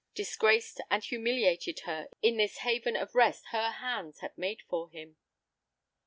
[0.15, 5.17] Disgraced and humiliated her in this haven of rest her hands had made for him!